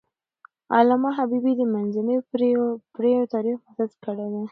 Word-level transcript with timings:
علامه 0.77 1.09
حبيبي 1.17 1.53
د 1.57 1.61
منځنیو 1.73 2.25
پېړیو 2.93 3.29
تاریخ 3.33 3.57
مستند 3.65 3.91
کړی 4.05 4.27
دی. 4.33 4.43